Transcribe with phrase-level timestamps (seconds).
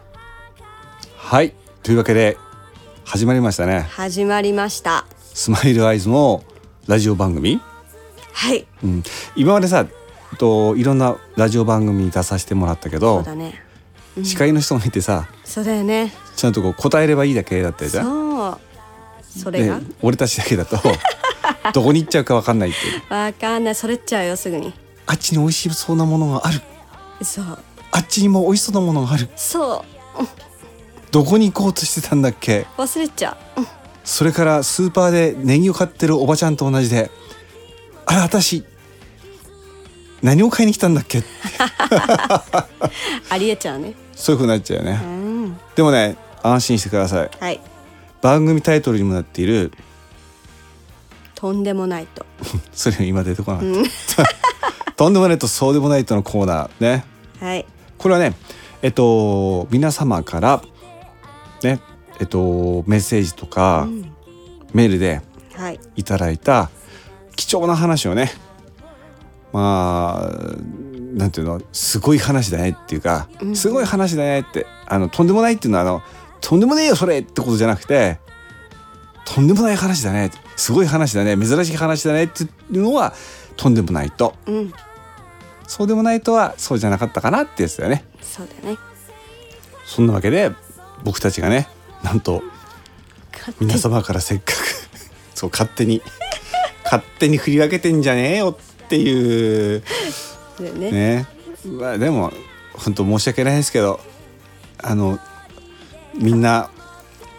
[1.18, 1.56] はい。
[1.82, 2.38] というわけで
[3.06, 3.88] 始まりましたね。
[3.90, 5.08] 始まりました。
[5.34, 6.44] スマイルアイズの
[6.86, 7.60] ラジオ番組、
[8.34, 8.68] はい。
[8.84, 9.04] うん、
[9.36, 9.88] 今までさ
[10.38, 13.62] といろんなラジオ番組に出させてもらったけそどうだね。
[14.24, 16.12] 司会の人がいてさそうだよね。
[16.36, 18.06] ちゃんとこう答えればいいだけだったじゃん。
[18.06, 18.60] そう。
[19.40, 20.78] それでが俺たちだけだと
[21.74, 23.14] どこに行っちゃうか分かんないっていう。
[23.14, 23.76] わかんない。
[23.76, 24.74] それっちゃうよすぐに。
[25.08, 26.62] あっちに美味しそうなものがある。
[27.24, 27.46] そう
[27.92, 29.30] あっちにも美味しそうなものがある。
[29.36, 29.84] そ
[31.12, 32.66] どこに行こうとしてたんだっけ？
[32.78, 33.62] う忘れちゃう。
[34.04, 37.12] それからスーパーでネギを買ってるおばちゃんと同じで
[38.06, 38.64] あれ私
[40.22, 41.24] 何を買いに来たんだっけ？
[43.30, 43.94] ありえちゃうね。
[44.16, 45.00] そういうふうになっちゃうよね。
[45.04, 45.58] うん。
[45.76, 47.30] でもね安心してください。
[47.40, 47.60] はい。
[48.22, 49.72] 番組タイトルにもなっている。
[51.36, 52.26] とんでもないと。
[52.72, 53.74] それ今出てこなかっ
[54.16, 57.04] た、 とんでもないとそうでもないとのコーナーね。
[57.40, 57.66] はい。
[57.98, 58.34] これはね
[58.84, 60.62] えっと皆様から
[61.64, 61.80] ね
[62.20, 64.12] えっとメッセージとか、うん。
[64.74, 65.22] メールで
[65.56, 65.80] はい。
[65.96, 66.70] いただいた
[67.36, 68.32] 貴重な話をね
[69.54, 70.56] まあ
[71.14, 73.56] なんていうのすごい話だねっていうか、うん。
[73.56, 76.02] すごい話だねってあのとんでもないっていうのはあの
[76.40, 78.20] とんでもねえよそれってことじゃなくて
[79.26, 83.14] とんでもない話だねすごい話だね珍しい話だねっていうのは
[83.58, 84.36] とんでもないと。
[84.46, 84.74] うん。
[85.68, 88.04] そうでもないとはそうじゃなかったかなってやつだよね。
[88.22, 88.78] そうだね。
[89.86, 90.52] そんなわけで
[91.04, 91.68] 僕たちがね
[92.04, 92.42] なんと
[93.60, 94.58] 皆様からせっかく
[95.36, 96.02] そう勝手に
[96.84, 99.84] 勝手に振り分けてんじゃねえよっていう。
[100.60, 100.92] だよね。
[100.92, 101.28] ね。
[101.66, 102.32] まあでも
[102.74, 104.00] 本当申し訳ないですけど
[104.82, 105.20] あの
[106.16, 106.70] みんな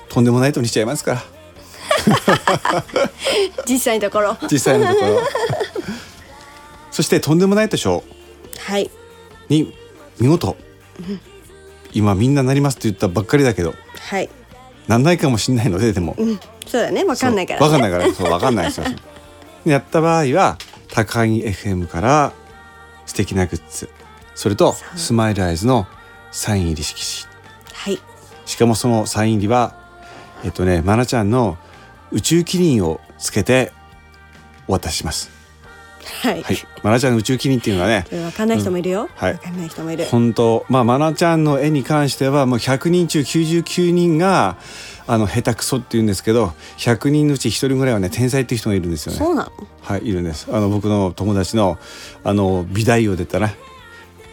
[0.09, 1.23] とんでもないとにしちゃいますから。
[3.67, 4.37] 実際のところ。
[4.51, 5.21] 実際のところ。
[6.91, 8.05] そしてとんでもないと賞
[8.59, 8.91] はい。
[9.49, 9.75] に
[10.19, 10.57] 見事。
[11.93, 13.75] 今みんななりますって言ったばっかりだけど
[14.11, 14.29] はい。
[14.89, 16.15] なんないかもしんないのででも。
[16.19, 16.41] うん。
[16.67, 17.05] そうだね。
[17.05, 17.61] わかんないから。
[17.61, 18.13] そうわかんないから。
[18.15, 18.87] そうわかんないですよ。
[19.65, 20.59] やった場合は
[20.93, 22.33] 高木 FM から
[23.07, 23.89] 素敵なグッズ。
[24.35, 25.87] それとスマイルアイズの
[26.31, 27.35] サイン入り色紙。
[27.75, 27.99] はい。
[28.45, 29.75] しかもそのサイン入りは
[30.45, 31.57] えっとねまなちゃんの
[32.11, 33.73] 宇宙キリンをつけて
[34.69, 35.31] お渡しします。
[36.23, 36.43] はい。
[36.43, 36.57] はい。
[36.83, 39.09] まなちゃんの宇宙キリンっていうのはね わかんない人もいるよ。
[39.15, 39.33] はい。
[39.33, 40.05] わかんない人もいる。
[40.05, 44.57] 本当まあまなちゃんの絵に関してはもう100人中99人が
[45.07, 49.19] あの下手くそって言うんですけど100人のうち1人ぐらいはね天才っていう人がいるんですよね。
[49.19, 49.53] そうなの？
[49.81, 50.49] はいいるんです。
[50.53, 51.79] あの僕の友達の
[52.25, 53.57] あの美大を出たね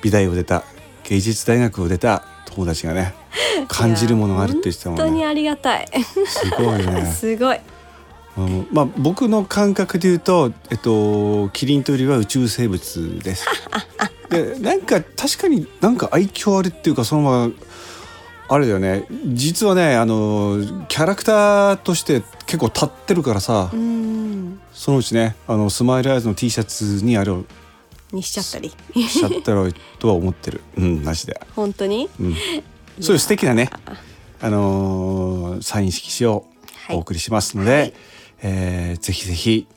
[0.01, 0.63] 美大を出た
[1.03, 3.13] 芸術大学を出た友達がね
[3.67, 5.03] 感じるものがあるって言ってたもんね。
[5.03, 5.87] 本当にありがたい。
[6.27, 7.05] すごいね。
[7.13, 7.59] すごい。
[8.37, 13.45] うんまあ僕の感覚で言うとえっとキリンというよりは宇宙生物です。
[14.29, 17.53] でなんか確かになんか愛嬌あるっていうかそのまま
[18.51, 19.05] あれだよね。
[19.27, 24.59] 実はねあのキャラクターとして結構立ってるからさ、うん。
[24.73, 27.45] そのうちねあのスマイルアイズの T シャツにあれを
[28.11, 28.73] にしちゃったり。
[29.07, 29.63] しちゃったら
[29.99, 30.61] とは思ってる。
[30.77, 32.09] うんマジで、本当に？
[32.19, 32.35] うん、
[32.99, 33.69] そういう素敵なね
[34.41, 36.47] あのーサイン色紙を
[36.87, 36.95] はい。
[36.95, 37.93] お送りしますので、はい。
[38.41, 39.67] えーぜひぜひ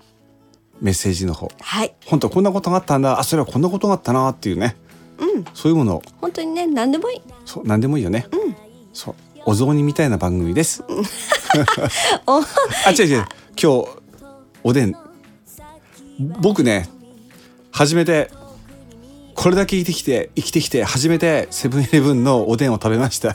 [0.81, 1.51] メッセージの方。
[1.61, 1.95] はい。
[2.07, 3.19] 本当こんなことがあったんだ。
[3.19, 4.77] あそれはこんなことがあったなっていうね
[5.23, 5.45] うん。
[5.55, 5.97] そういうもの。
[5.97, 7.21] を本当にね何でもいい。
[7.45, 8.27] そう何でもいいよね、
[8.93, 9.15] そう。
[9.47, 10.85] お雑煮みたいな番組です。
[12.27, 12.41] お。
[12.41, 13.27] あ違う違う。
[13.61, 13.89] 今日
[14.65, 14.95] おでん。
[16.41, 16.89] 僕ね
[17.73, 18.31] 初めて
[19.35, 23.35] これだけ生きてきて生きてきて初めてセブンイレブンのおでんを食べました。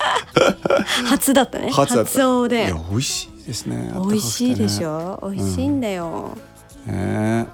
[1.09, 1.69] 初だったね。
[1.71, 2.37] 初だった。
[2.39, 2.67] おでん。
[2.67, 3.91] いや美味しいですね。
[3.95, 5.19] 美味しいでしょ？
[5.23, 6.37] ょ美味しいんだよ、
[6.85, 7.47] ね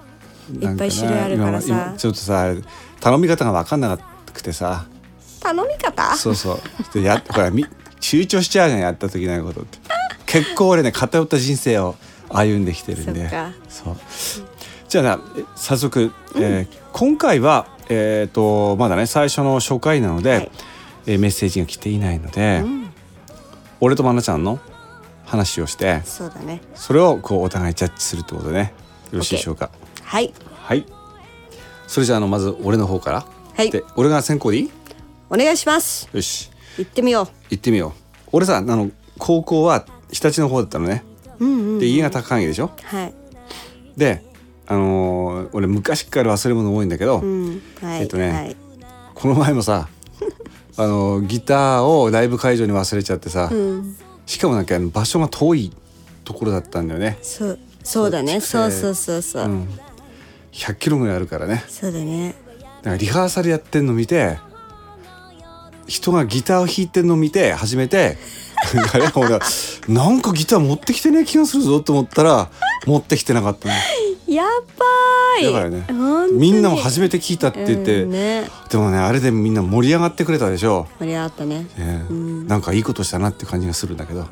[0.62, 0.66] え。
[0.66, 1.94] いっぱい種類あるからさ。
[1.98, 2.54] ちょっとさ
[3.00, 3.98] 頼み方が分かんな
[4.44, 4.86] くてさ。
[5.40, 6.16] 頼み方？
[6.16, 6.60] そうそう。
[6.94, 7.66] でや ほらみ
[8.00, 9.80] 躊躇しちゃうじゃんやった時のことって。
[10.28, 11.96] 結構俺ね偏った人生を
[12.30, 13.30] 歩んできてるんで。
[13.70, 13.96] そう。
[14.90, 20.52] じゃあなえ早速、えー今回はえっ、とまだね最初の初回なので、はい。
[21.08, 22.90] えーメッセージが来ていないので、うん。
[23.82, 24.60] 俺とまなちゃんの
[25.26, 26.62] 話をしてそうだね。
[26.76, 28.74] それをこうお互いジャッジするってことでね。
[29.12, 29.70] よろしいでしょうか。
[30.04, 30.34] はい。
[30.62, 30.86] はい。
[31.88, 33.72] それじゃああのまず俺の方からはい。
[33.72, 34.72] で俺が先行でいい？
[35.30, 36.10] お願いします。
[36.14, 36.50] よし。
[36.78, 38.30] 行ってみよ行ってみよう。
[38.32, 38.90] 俺さあの
[39.20, 41.04] 高校は日立の方だったのね。
[41.40, 41.80] ううんうん。
[41.80, 42.72] で家が高萩でしょ？
[42.84, 43.14] はい。
[43.98, 44.24] で
[44.66, 47.62] あのー俺昔から忘れ物多いんだけど、うん。
[47.82, 48.56] はいえっとねはい。
[49.14, 49.88] この前もさ
[50.78, 53.96] あのギターをライブ会場に忘れちゃってさ、うん。
[54.26, 55.72] しかもなんかあの場所が遠い
[56.24, 58.40] ところだったんだよね、そうそうだね。
[58.40, 59.68] そそううそうそうそう、うん、
[60.54, 61.64] 100キロぐらいあるからね。
[61.68, 62.34] そうだね
[62.84, 64.38] だからリハーサルやってんの見て
[65.88, 68.18] 人がギターを弾いてんの見て初めて
[69.16, 69.42] 俺は
[69.90, 72.50] なんかギター持ってきてねえ気がするぞと思ったら
[72.86, 73.76] 持ってきてなかったね。
[74.28, 74.50] やば
[75.42, 75.44] い。
[75.44, 75.86] だからね
[76.32, 78.50] みんなも初めて聞いたって言って、うんね。
[78.70, 81.68] でもねあれでみんな盛り上がってくれたでしょ、盛り上がったね。
[81.78, 82.48] ねん。
[82.48, 84.28] なんかいいことしたなって感じがするんだけど。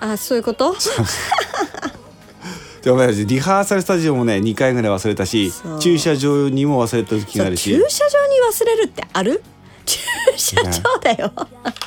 [0.00, 0.74] あそういうこと？
[2.84, 7.70] でリハーサルスタジオもね2回ぐらい忘れたし駐車場にも忘れた時があるし。
[7.70, 9.42] 駐車場に忘れるってある？
[9.86, 9.98] 駐
[10.36, 11.32] 車場だよ、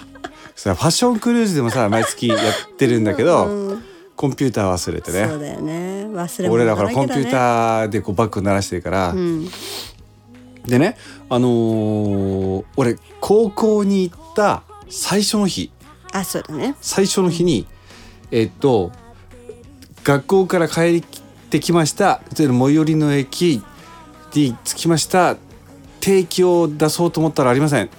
[0.56, 2.40] さファッションクルーズでもさ毎月やっ
[2.78, 3.84] てるんだけど、うん
[4.16, 5.28] コンピューター忘れてね。
[5.30, 6.08] そうだよね。
[6.12, 9.48] 忘れ物俺らほらコンピューターでこうバッグ鳴らしてるから、うん。
[10.66, 10.98] でね
[11.30, 15.70] あのー俺高校に行った最初の日。
[16.14, 16.76] あそうだね。
[16.82, 17.68] 最初の日に
[18.32, 18.92] えっと
[20.07, 21.04] 学校から帰っ
[21.50, 22.21] てきました。
[22.33, 23.62] で最寄りの駅
[24.33, 25.36] に着きました。
[26.00, 27.89] 定期を出そうと思ったらありません。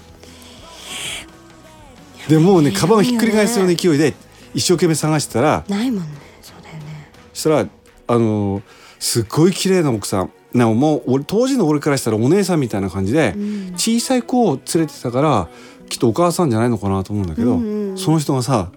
[2.27, 4.15] でもうねカバンをひっくり返すような勢いで
[4.55, 6.09] 一生懸命探してたらないもんね。
[6.41, 7.11] そうだよね。
[7.35, 7.69] そしたら
[8.07, 8.63] あのー
[8.99, 10.33] すっごい綺麗な奥さん。
[10.55, 13.75] なんかもう俺当時の俺からしたらお姉さんみたいな感じで、ん。
[13.75, 15.49] 小さい子を連れてたから
[15.91, 17.99] きっとお母さんじゃないのかなと思うんだけど、うんうんうん。
[17.99, 18.71] その人がさ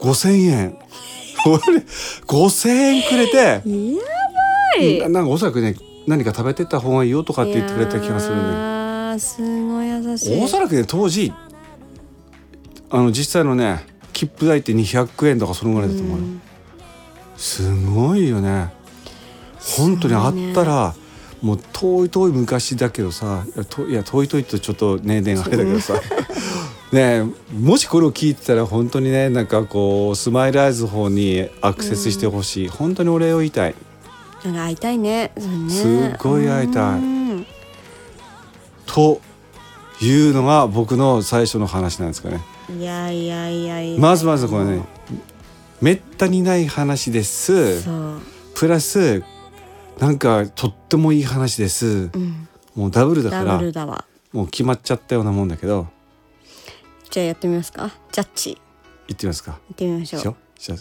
[0.00, 0.78] 5,000円。
[0.78, 1.09] 俺
[2.26, 3.36] 5,000円くれて。
[3.36, 3.62] や
[4.76, 4.98] ばい。
[5.00, 5.76] ななんかおそらくね
[6.06, 8.50] 何か食べてった方がいいよとかって言ってくれた気がするんだよ。
[8.50, 10.42] あーすごい優しい。
[10.42, 11.32] おそらくね当時
[12.90, 16.42] あの実際のね切符代って200円とかそのぐらいだと思うよ、ん。
[17.36, 18.72] すごいよね。
[19.76, 20.94] 本当にあったら、
[21.42, 23.44] もう遠い遠い昔だけどさ
[23.88, 25.94] いや遠い遠いとちょっとね年があれだけどさ
[26.92, 27.22] ね
[27.52, 33.74] えもしこれを聞いてたら本当にねなんかこうスマイルアイズ方にアクセスしてほしい、本当にお礼を言いたい。
[34.44, 35.32] なんか会いたいね。
[35.36, 35.70] ね。
[35.70, 37.00] すっごい会いたい。
[37.00, 37.46] うん。
[38.86, 39.20] と
[40.00, 42.40] いうのが僕の最初の話なんですかね。
[42.76, 44.00] いやいやいやいや。
[44.00, 44.82] まずまずこれね
[45.80, 47.84] めったにない話です。
[48.54, 49.22] プラス
[49.98, 52.10] なんかとってもいい話です。
[52.12, 52.48] うん。
[52.74, 54.04] もうダブルだかダらブルだわ。
[54.32, 55.88] もう決まっちゃったようなもんだけど
[57.10, 57.90] じゃあやってみますか。
[58.12, 58.60] ジャッジ。
[59.08, 59.50] 言ってみますか。
[59.50, 60.36] やってみましょう。
[60.56, 60.78] じゃあ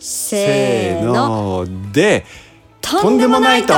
[0.00, 1.64] せーの。
[1.64, 2.24] ので
[2.80, 3.72] とんでもないと。
[3.72, 3.76] ん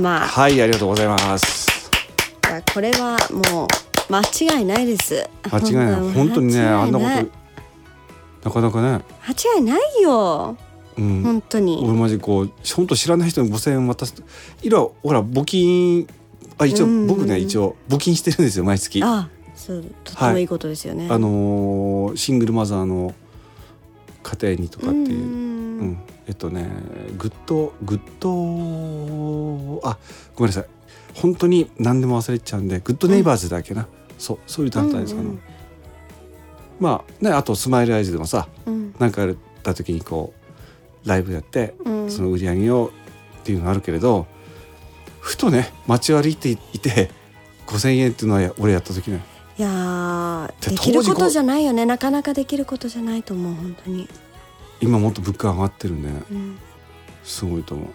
[0.00, 0.28] まあ。
[0.28, 1.90] はいありがとうございます。
[2.72, 3.18] これは
[3.52, 4.20] もう間
[4.58, 5.28] 違いないです。
[5.50, 6.12] 間違いない。
[6.12, 9.04] 本当にねあんなことなかなかね。
[9.26, 10.56] 間違いないよ。
[10.96, 11.22] うん。
[11.24, 11.80] 本当に。
[11.82, 14.14] 俺マジこう本当知らない人に5,000円渡す。
[14.14, 14.22] と
[14.62, 16.06] 今ほら募金
[16.58, 17.06] あ一応うん。
[17.08, 19.02] 僕ね一応募金してるんですよ毎月。
[19.02, 19.35] ああ
[19.66, 23.12] そうとってもいいことですよね、のーシングルマザーの
[24.22, 25.18] 家庭にとかっていう。
[25.18, 25.98] ううんん。
[26.28, 26.70] えっとね
[27.18, 28.00] グッドグッ
[29.80, 29.98] ドあ
[30.36, 30.66] ごめんなさい。
[31.14, 33.88] 本当に何でも忘れちゃうんでグッドネイバーズだっけな、
[34.18, 35.40] そうそういう団体ですかね、うんうん
[36.78, 38.94] まあねあとスマイルアイズでもさうん。
[39.00, 40.32] 何かあった時にこ
[41.04, 42.10] うライブやってうん。
[42.10, 42.92] その売り上げを
[43.40, 44.26] っていうのがあるけれど
[45.18, 47.10] ふとね街を歩いていて
[47.66, 49.24] 5,000円っていうのは俺やった時ね
[49.58, 51.86] いやーでできることじゃないよね。
[51.86, 54.08] なかなかできることじゃないと思う本当に、
[54.80, 56.58] 今もっと物価上がってるんでうん、
[57.24, 57.88] すごいと思う。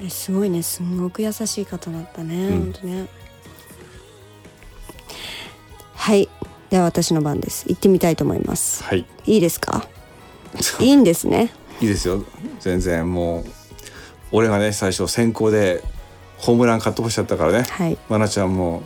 [0.00, 0.62] えすごいね。
[0.62, 2.60] すごく優しい方だったね、うん。
[2.64, 3.06] 本当ね。
[5.94, 6.28] はい。
[6.70, 7.64] では私の番です。
[7.68, 8.82] 行ってみたいと思います。
[8.84, 9.06] はい。
[9.26, 9.86] いいですか？
[10.80, 11.52] いいんですね。
[11.80, 12.24] いいですよ。
[12.60, 13.44] 全然もう
[14.32, 15.82] 俺がね最初先行で
[16.38, 17.62] ホームランかっ飛ばしちゃったからね。
[17.68, 17.96] はい。
[18.10, 18.82] 愛菜ちゃんも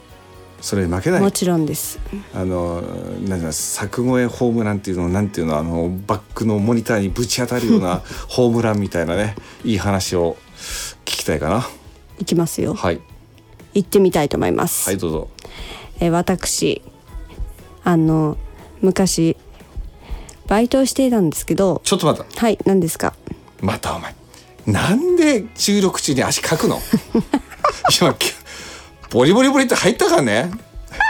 [0.61, 1.21] それに負けない。
[1.21, 1.99] もちろんです。
[2.35, 2.81] あの
[3.29, 5.59] なんだ柵越えホームランっていうのなんていうの？
[5.59, 10.37] あのバックのモニターにぶち当たるような ホームランみたいなねいい話を
[11.05, 11.69] 聞きたいかな。
[12.19, 12.75] いきますよ。
[12.75, 13.01] はい。
[13.75, 15.29] 行ってみたいと思います、はいどうぞ。
[16.01, 16.83] えー私
[17.85, 18.37] あの
[18.81, 19.37] 昔
[20.47, 21.81] バイトをしていたんですけど。
[21.85, 22.41] ちょっと待った。
[22.41, 23.15] はい何ですか？
[23.61, 24.15] またお前。
[24.67, 26.81] なんで収録中に足かくの？
[28.01, 28.33] 今き
[29.11, 30.51] ボリボリボリって入ったからね？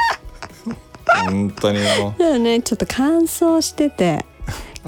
[1.24, 2.18] 本当にもう。
[2.18, 2.60] だよね。
[2.60, 4.24] ちょっと乾燥してて。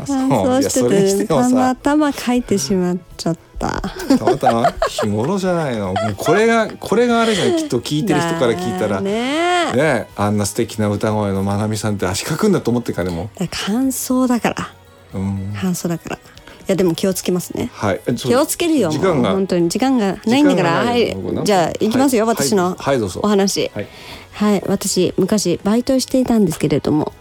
[0.07, 1.51] 乾燥してててもさ。
[1.51, 3.83] またま書いてしまっちゃった。
[4.19, 5.89] たまたま日頃じゃないの。
[5.89, 8.97] もうこれがこれがあれじゃんきっと聞いてる人から聞いたら。
[8.97, 9.73] だね。
[9.75, 14.73] ねあんな素敵な歌声のまなみさんって足かくんだと思ってるからねも乾燥だから。
[15.15, 16.17] う、うん、乾燥だから。
[16.17, 16.21] い
[16.69, 17.71] やでも気をつけますね。
[17.73, 18.01] はい。
[18.17, 19.33] 気をつけるよ時間が。
[19.33, 20.71] 本当に時間がないんだから。
[20.85, 21.17] はい。
[21.45, 22.37] じゃあ行きますよ、はい。
[22.37, 22.77] 私の
[23.23, 23.71] お話。
[23.75, 23.89] はい。
[24.33, 27.13] はい、私昔バイトしていたんですけれども。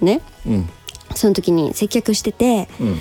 [0.00, 0.20] ね。
[0.46, 0.68] うん。
[1.14, 3.00] その時に接客しててうん。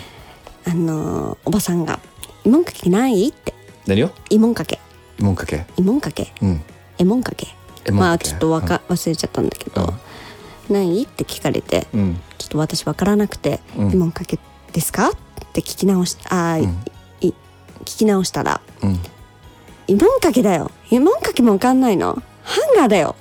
[0.68, 2.00] あのーおばさんが
[2.46, 3.54] 「イモンかけない?」って。
[3.86, 4.80] 何を「イモンかけ
[5.20, 6.62] もんかけイモンかけうん
[6.98, 7.48] エモンかけ」
[7.86, 9.94] エモンかけまあちょっとわか、忘れちゃったんだけど
[10.72, 14.40] 「ない?」って聞かれて、うんちょっと私わからなくて「うんイモンかけ
[14.74, 15.18] ですか?」って
[15.62, 16.84] 聞き直しあー、うん。
[17.22, 17.34] い
[17.82, 19.00] 聞き直したらうん
[19.88, 20.72] 「イモンかけだよ。
[20.90, 22.22] イモンかけもわかんないの。
[22.44, 23.16] ハンガーだよ」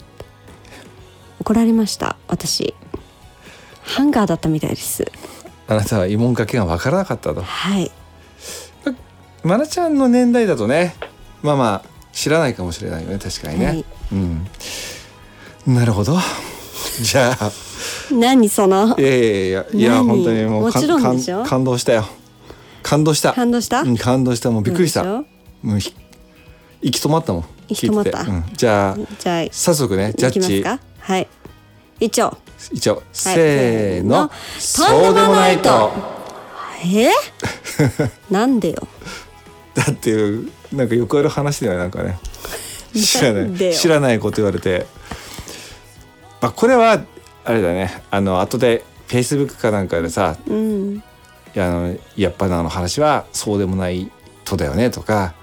[1.41, 2.75] 怒られました私。
[3.83, 5.05] ハンガーだったみたいです。
[5.69, 7.43] あなたは慰問かけが分からなかったと。
[7.43, 7.91] はい。
[9.43, 10.97] まなちゃんの年代だとね
[11.43, 13.85] まあまあ知らないかもしれないよね確かにね、はい。
[14.13, 14.47] うん。
[15.67, 16.17] なるほど。
[17.03, 17.51] じゃあ。
[18.11, 18.97] 何その？
[18.99, 20.07] いやいやいやいや何？
[20.07, 21.03] 本当にもうもちろん
[21.45, 22.07] 感動したよ
[22.85, 23.33] 感動した。
[23.33, 23.81] 感動した？
[23.83, 24.51] うん、感動した。
[24.53, 25.03] もうびっくりした。
[25.03, 25.25] も
[25.65, 25.93] うひ
[26.83, 27.45] 息止まったもん。
[27.69, 28.21] 息止まった？
[28.21, 30.63] うん、じゃあじゃあ早速ねジャッジ。
[30.63, 30.79] か？
[31.01, 31.27] はい。
[31.99, 32.37] 一応。
[32.73, 34.31] 一応、せーの。
[34.59, 35.91] せーのそうでもないと。
[36.85, 37.11] え？
[38.31, 38.87] なんでよ？
[39.75, 42.19] だっていうなんかよくある話だよねなんかね。
[42.95, 43.75] 知らない。
[43.75, 44.87] 知らないこと言われて。
[46.41, 47.01] まあこれは
[47.45, 48.03] あれだね。
[48.11, 51.03] あの後でフェイスブックかなんかでさうん
[51.57, 54.11] あのやっぱなの話はそうでもない
[54.45, 55.35] とだよねとか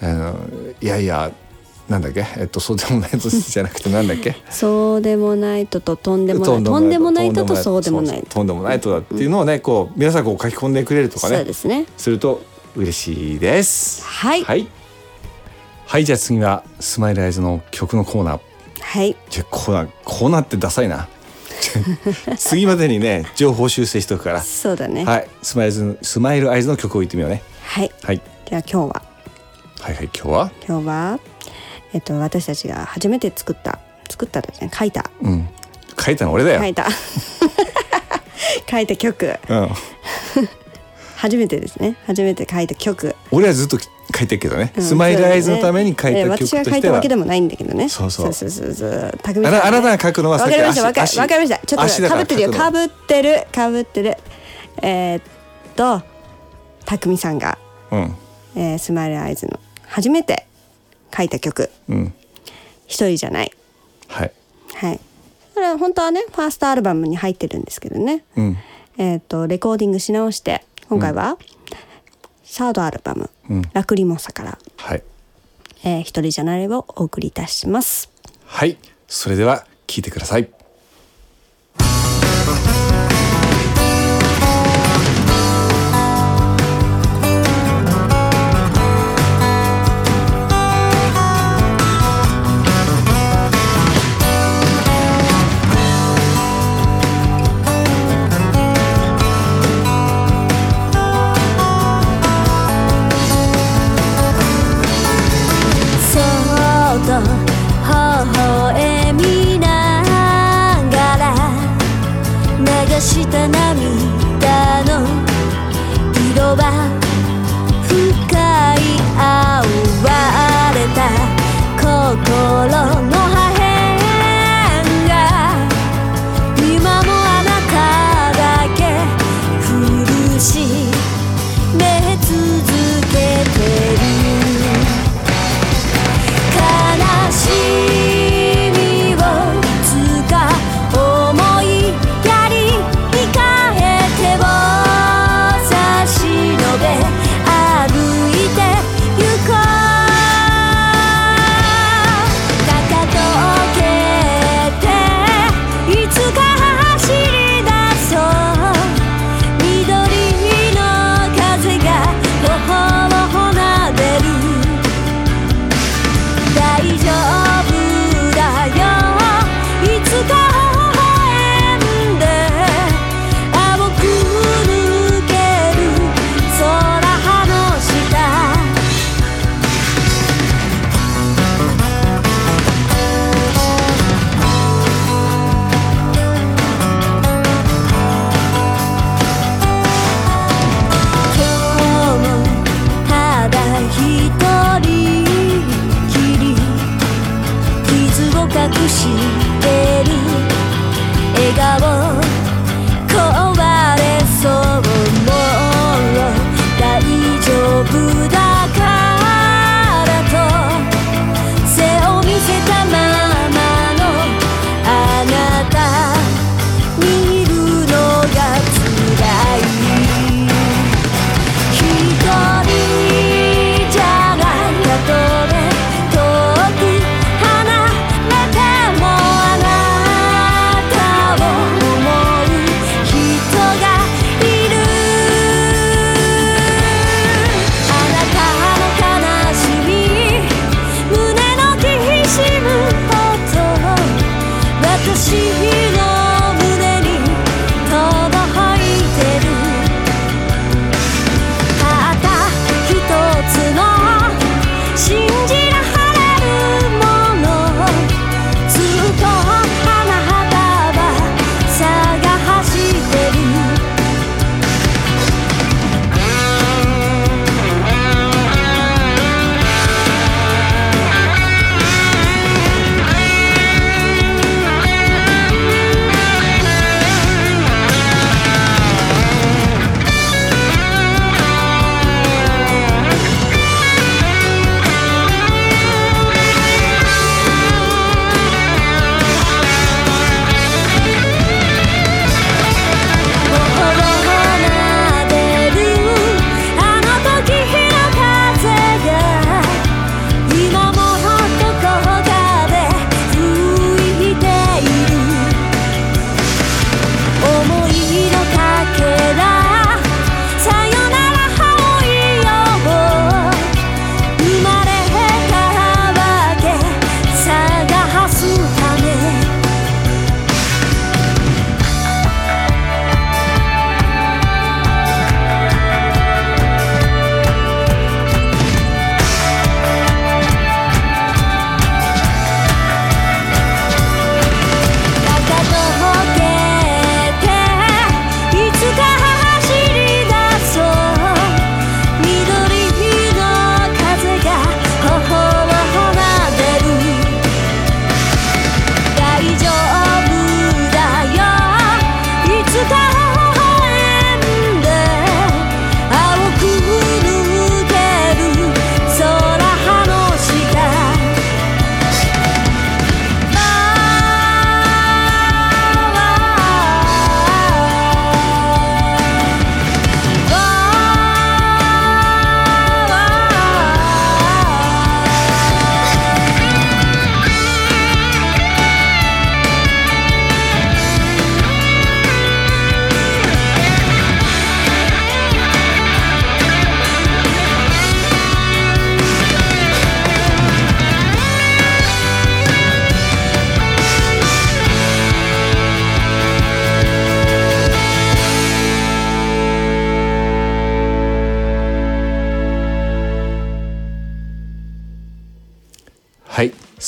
[0.00, 0.34] あの
[0.80, 1.30] いやいや
[1.88, 2.24] なんだっけ？
[2.38, 4.36] えっとそうでもないとじゃなくてなんだっけ？
[4.50, 6.64] そうでもないとととんでもない。
[6.64, 11.84] とんでもないととそうでもないとんでもないとだっていうのをねこう皆さんこう書き込んでくれるとかそうねですね。
[11.96, 12.42] すると
[12.76, 14.02] 嬉しいです。
[14.04, 14.44] はい。
[14.44, 14.66] はい、
[15.86, 18.40] はい、じゃあ次はスマイルアイズの曲のコーナー。
[18.80, 19.14] はい。
[19.28, 21.08] じゃあコーナーコーナーってダサいな
[22.36, 24.42] 次までにね情報修正しとくから。
[24.42, 25.04] そうだね。
[25.04, 25.28] はい。
[25.42, 27.42] スマイルズスマイルアイズの曲を言ってみようね。
[27.62, 27.90] はい。
[28.02, 28.20] はい。
[28.46, 29.02] じゃあ今日は。
[29.80, 30.50] はいはい今日は？
[30.66, 31.18] 今日は
[31.92, 35.10] えっと私たちが初めて作った作ったじゃない書いた。
[35.22, 35.48] うん。
[35.98, 36.88] 書いたの俺だよ、書いた。
[38.70, 39.38] 書いた曲。
[39.48, 39.70] うん、
[41.16, 41.96] 初めてですね。
[42.06, 43.78] 初めて書いた曲、俺はずっと
[44.16, 46.62] 書いてるけどね、うんスマイルアイズのために書いた曲としては。
[46.62, 48.32] 私が書いたわけでもないんだけどねそうそう。
[48.32, 52.52] そうそうそうさんあなたが書くのはわかりましたわかりましたちょっとからぶってるよ。
[52.52, 53.46] かぶってる。
[53.52, 54.16] かぶってる。
[54.82, 55.22] えーっ
[55.76, 56.02] と
[56.84, 57.58] 匠さんが、
[57.90, 58.16] うん。
[58.56, 59.58] えースマイルアイズの
[59.88, 60.46] 初めて
[61.16, 61.70] 書いた曲。
[61.88, 62.14] うん
[62.86, 63.52] 「一人じゃない。
[64.08, 64.32] はい」
[64.74, 65.00] はい。
[65.54, 68.24] これは本当はねファーストアルバムに入ってるんですけどね。
[68.36, 68.58] うん。
[68.98, 71.38] えーっとレコーディングし直して今回は、
[72.44, 75.02] サードアルバムうん「ラクリモサ」からはい
[75.84, 78.10] 「えー一人じゃない」をお送りいたします。
[78.46, 78.76] はい。
[79.08, 80.48] それでは聞いてください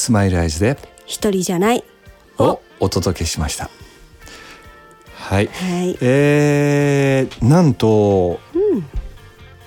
[0.07, 1.83] スマイルアイズで一人じゃない
[2.38, 3.69] をお届けしました。
[5.16, 5.49] はい。
[5.49, 5.99] はい。
[6.01, 8.38] えー、なんと、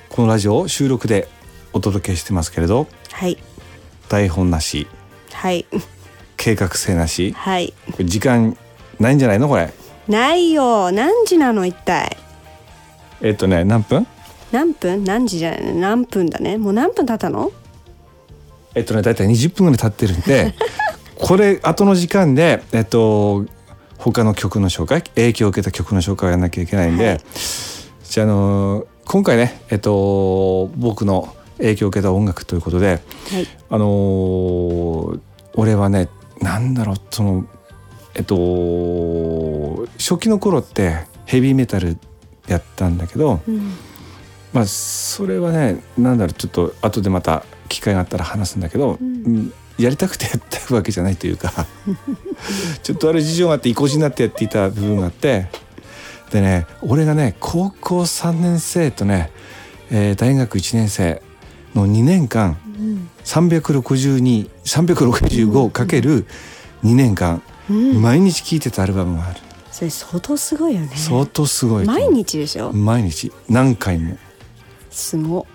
[0.07, 1.27] このラジオを収録で
[1.73, 3.37] お届けしてますけれどはい。
[4.07, 4.87] 台本なし
[5.33, 5.65] はい。
[6.37, 7.73] 計画性なしはい。
[7.99, 8.55] 時間
[8.97, 9.73] ないんじゃないのこれ？
[10.07, 10.89] ないよ。
[10.93, 12.15] 何時なの一体？
[13.19, 14.07] えっとね何分？
[14.53, 15.03] 何分？
[15.03, 15.65] 何時じゃない？
[15.65, 16.57] ね何分だね。
[16.57, 17.51] もう何分経ったの？
[18.75, 20.53] えっとね大体20分ぐらい経ってるんで
[21.17, 23.45] これ後の時間でえっと
[23.97, 27.21] 他の曲の紹介影響を受けた曲の紹介をやらなきゃいけないんで、はい。
[28.05, 33.47] じゃあ、あの今回ねえっと僕の影響を受けた音楽ということではい。
[33.69, 35.19] あのー
[35.55, 36.07] 俺はね
[36.39, 37.45] なんだろうその
[38.15, 41.97] えっと初期の頃ってヘビーメタル
[42.47, 43.73] やったんだけど、うん。
[44.53, 49.53] まあそれはねなんだろうちょっと後でまた機会があったら話すんだけど、うん。
[49.77, 51.65] やりたくてやったわけじゃないというか
[52.83, 55.47] ちょっとある事情があって意固地になってやっていた部分があって
[56.31, 59.31] でね俺がね高校3年生とね、
[59.89, 61.21] えー大学1年生
[61.73, 63.07] の2年間うん。
[63.23, 66.25] 362365かける
[66.83, 68.01] 2年間、うん。
[68.01, 69.39] 毎日聴いてたアルバムがある。
[69.71, 70.89] それ相当すごいよね。
[70.95, 72.71] 相当すごい毎日でしょ？
[72.73, 73.31] 毎日。
[73.49, 74.17] 何回も。
[74.91, 75.45] すご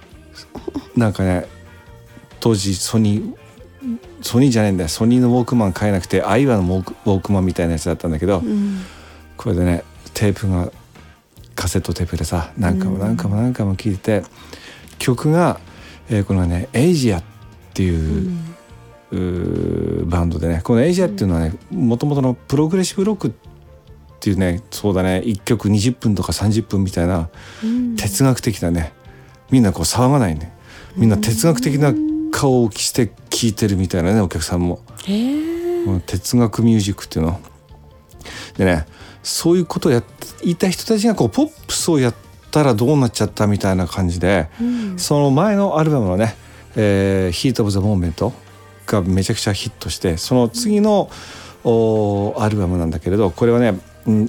[0.96, 1.46] なんかね
[2.44, 3.34] 当時ソニー
[4.20, 4.88] ソニーじゃないんだよ。
[4.90, 8.82] ソニーのウォークマン買えなくてアイワのウォークウォークマンみたいなやつだったんだけど、うん
[9.38, 10.70] これでねテープが
[11.54, 14.28] カセットテープでさ何回も何回も何回も聴いてて、
[14.98, 15.58] 曲が、
[16.10, 17.22] えーこのね「エイジア」っ
[17.72, 18.30] ていう,、
[19.10, 23.32] うーバンドでねこの「エイジア」っていうのはねもともとのプログレッシブロックっ
[24.20, 27.30] ていうねそうだね1曲20分とか30分みたいな
[27.62, 27.96] うん。
[27.96, 28.92] 哲学的なね
[29.50, 30.52] みんなこう騒がないね。
[30.96, 31.92] みんな哲学的な
[32.34, 34.80] 顔をして聴いてるみたいなねお客さんも。
[36.06, 37.38] 哲学ミュージックっていうの
[38.56, 38.86] でね
[39.22, 42.14] そういうことをやっていた人たちがこうポップスをやっ
[42.50, 46.34] たらどうなっちゃったみたいな感じで、うんその前のアルバムのね
[46.74, 48.32] 「えー、ヒート・オブ・ザ・モーメント」
[48.86, 51.10] がめちゃくちゃヒットしてその次の、
[51.64, 53.78] おアルバムなんだけれどこれはね、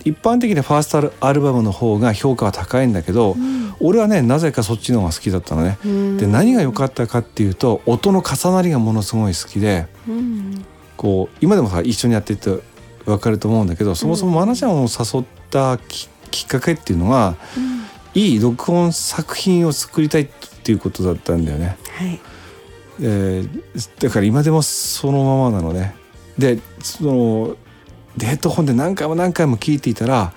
[0.04, 3.36] 一般的にファーストアルアルバムの方が評価は高いんだけど、
[3.80, 5.78] 俺はねなぜかそっちの方が好きだったのね。
[5.86, 9.88] うんで何が良かったかっていうと音の重なりがものすごい好きで。
[10.08, 10.66] うん
[10.98, 12.58] こう今でもさ一緒にやっていて
[13.06, 17.36] 分かると思うんだけどそもそも愛菜ちゃんを誘ったききっかけっていうのが
[18.14, 20.28] いい録音作品を作りたいっ
[20.64, 21.78] ていうことだったんだよね。
[21.98, 22.20] はい
[23.02, 25.96] えーだから今でもそのままなのね。
[26.38, 27.56] でその
[28.18, 30.34] でヘッドホンで何回も何回も聞いていたら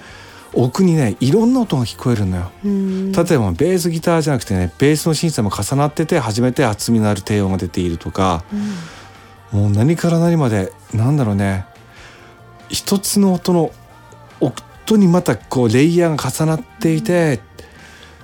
[0.54, 2.50] 奥にねいろんな音が聞こえるんだよ。
[2.64, 8.44] うん例えばベースギターじゃなくてねベースの審査も重なってて初めて厚みのある低音が出ているとか。
[8.52, 8.58] うん
[9.52, 11.64] もう何から何までなんだろうね
[12.68, 13.70] 一つの音の
[14.40, 17.40] 音にまたこうレイヤーが重なっていて、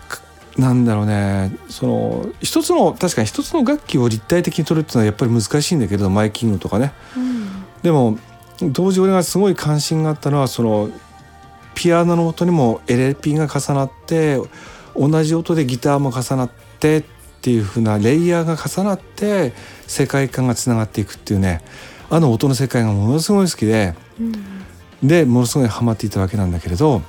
[0.08, 0.20] か
[0.58, 8.18] なんだろうねその一つの確かに一つの楽器を立体的に取るっていうのはやっぱり難しいんだけどマイキングとかねうんでも
[8.60, 10.90] 同時俺がすごい関心があったのはその
[11.74, 14.38] ピアノの音にも LP が重なって
[14.96, 17.04] 同じ音でギターも重なってっ
[17.42, 19.52] ていう風なレイヤーが重なって
[19.86, 21.62] 世界観がつながっていくっていうね。
[22.10, 25.08] あの音の世界がものすごい好きでうん。
[25.08, 27.02] でものすごいハマっていたわけなんだけれど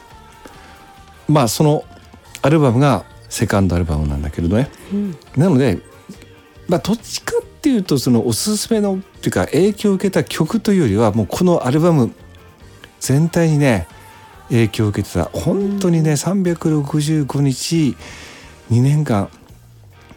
[1.29, 1.85] まあその
[2.41, 4.69] アルバムがセカンドアルバムなんだけれどね。
[4.91, 5.17] うん。
[5.37, 5.79] なので
[6.67, 12.11] まあどっちかっていうとそのおすすめのっていうか影響を受けた曲というよりはもうこのアルバム
[12.99, 13.87] 全体にね
[14.49, 15.25] 影響を受けてた。
[15.25, 17.95] 本当にね365日
[18.71, 19.29] 2年間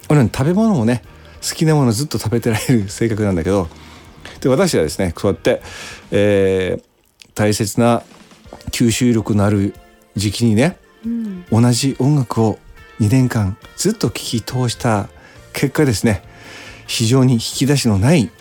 [0.08, 1.02] 俺ね食べ物もね
[1.48, 3.68] 好きなものずっと食べてられる 性格なんだけど
[4.40, 5.62] で私はですねこうやって、
[6.10, 6.82] えー
[7.34, 8.02] 大切な
[8.72, 9.72] 吸収力のある
[10.16, 12.58] 時期にねうん同じ音楽を
[12.98, 15.08] 2年間ずっと聴き通した
[15.52, 16.24] 結果ですね
[16.88, 18.28] 非常に引き出しのない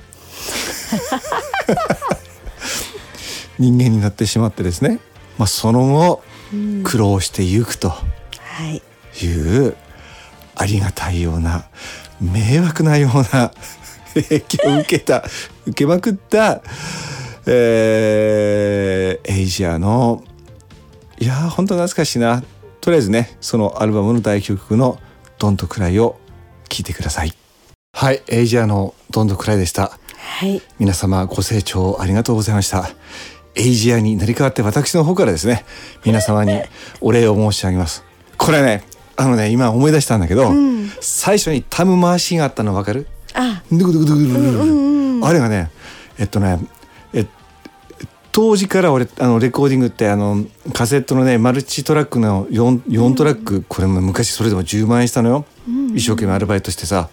[3.59, 4.99] 人間になってしまってですね、
[5.37, 6.23] まあ、その後
[6.53, 6.83] うん。
[6.83, 8.03] 苦労してゆくとは
[8.71, 8.81] い。
[9.25, 9.75] いう
[10.55, 11.65] ありがたいような
[12.21, 13.51] 迷惑なような
[14.13, 15.23] 影響を受けた
[15.67, 16.61] 受けまくった、
[17.45, 20.23] えーエイジアの
[21.19, 22.43] いやー本当懐かしいな。
[22.81, 24.99] とりあえずねそのアルバムの代表曲の
[25.39, 26.17] 「ドンとクライ」を
[26.69, 27.33] 聴いてください。
[27.93, 29.97] はいエイジアの「ドンとクライ」でした。
[30.39, 30.61] はい。
[30.79, 32.89] 皆様ご清聴ありがとうございました
[33.57, 35.65] エイジアになり変わって私の方からですね
[36.05, 36.61] 皆様に
[37.01, 38.03] お礼を申し上げます。
[38.37, 38.83] これね
[39.15, 40.89] あのね今思い出したんだけど、うん。
[41.01, 43.07] 最初にタム回しがあったの分かる？
[43.33, 43.63] あ。
[45.33, 45.71] れがね
[46.19, 46.59] えっとね
[47.13, 47.25] え
[48.31, 55.45] 当時から俺あのレコーディングってあのカセットのねマルチトラックの 4, 4トラック、これも昔それでも10万円したのよ、
[55.95, 57.09] 一生懸命アルバイトしてさ。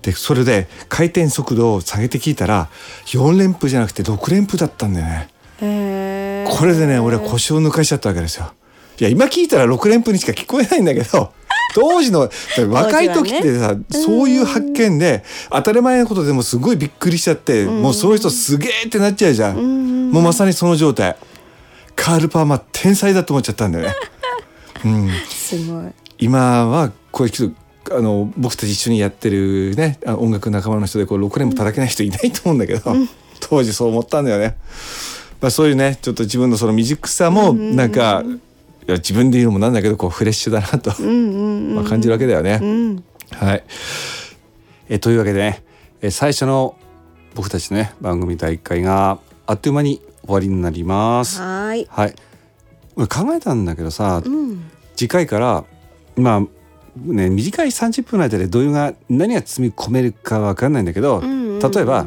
[0.00, 2.68] でそれで回転速度を下げて聞いたら
[3.06, 5.28] 4連符じゃなくて6連符だったんだよね
[6.50, 8.52] これでね俺は腰を抜かしちゃったわけですよ。
[9.00, 11.32] いや今聞いたら6連符にしか聞こえないんだけど
[11.74, 12.28] 当時の
[12.70, 21.16] 若い時ってさ、そういう発見で当たり前のことでもすごいびっくりしちゃって、もうその人すげえってなっちゃうじゃん、もうまさにその状態。
[21.94, 23.94] カール・パーマー天才だと思っちゃったんだよね、
[24.86, 25.84] うん、すごい。
[26.18, 27.50] 今はこういう人
[27.90, 32.96] あの僕たち一緒にやってるねあ音楽仲間の人でこう6連符叩けない人いないと思うんだけど、
[33.40, 34.56] 当時そう思ったんだよね。
[35.40, 38.24] まあ、そういうねちょっと自分のその未熟さもなんか、
[38.88, 42.58] いや自分で言うのもなんだけどこうフレッシュだなと、うんうんまあ、感じるわけだよね。
[42.60, 43.04] うん。
[43.32, 43.64] はい、
[44.88, 45.62] えというわけでね
[46.00, 46.76] え最初の
[47.34, 51.40] 僕たちのね番組第1回があっという間に終わりになります。
[51.40, 51.86] はーい。
[51.90, 52.14] はい、
[52.96, 54.70] 俺考えたんだけどさ、うん。
[54.96, 55.64] 次回から
[56.16, 56.40] まあ
[56.96, 61.58] ね短い30分の間でどういうが何が積み込めるかわかんないんだけど、うんうん。
[61.58, 62.06] 例えば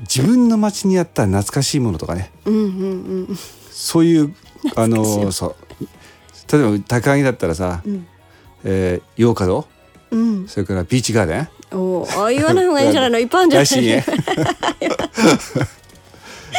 [0.00, 2.30] 自分の街にあった懐かしいものとかね。
[2.44, 3.38] うんうんうん
[3.70, 4.34] そういう
[4.76, 5.56] あのそう。
[6.52, 8.06] 例えば高木だったらさ、うん。
[8.64, 9.66] えー、洋華堂
[10.10, 10.48] うん。
[10.48, 11.48] それからビーチガーデン。
[11.72, 13.18] おーあ言わない方がいいんじゃないの？
[13.20, 14.04] いっぱいあるんじゃないね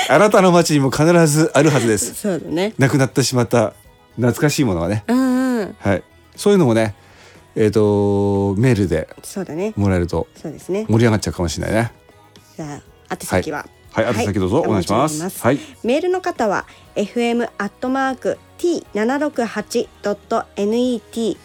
[0.10, 2.14] あなたの街にも必ずあるはずです。
[2.16, 2.74] そうだね。
[2.78, 3.74] なくなってしまった
[4.16, 5.04] 懐かしいものがね。
[5.08, 5.76] うんうん。
[5.80, 6.04] はい。
[6.36, 6.96] そういうのもね
[7.56, 9.74] えっ、とメールでそうだね。
[9.76, 10.86] もらえるとそうですね。
[10.90, 11.92] 盛り上がっちゃうかもしれないね。
[12.56, 13.68] じゃあ宛先は。
[13.92, 14.06] はい。
[14.06, 14.60] はい宛先どうぞ。
[14.62, 15.42] お願いします。
[15.42, 15.60] はい。
[15.84, 21.38] メールの方は fm アットマーク t 七六八ドット net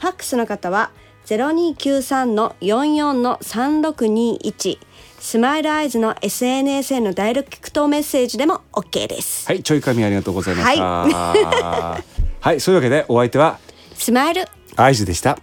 [0.00, 0.90] ファックスの方は
[1.24, 4.78] ゼロ二九三の四四の三六二一。
[5.20, 9.46] スマイルアイズの SNS へのダイレクトメッセージでも OK です。
[9.46, 9.62] はい。
[9.62, 10.82] ちょい紙ありがとうございました。
[10.82, 13.60] はい、 そういうわけでお相手は
[13.94, 14.48] スマイル。
[14.74, 15.38] アイズでした。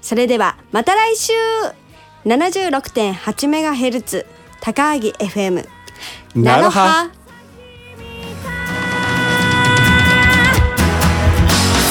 [0.00, 1.32] それではまた来週。
[2.24, 4.26] 76.8メガヘルツ
[4.60, 5.66] 高萩 FM
[6.34, 7.10] なろは。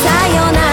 [0.04, 0.67] さよなら。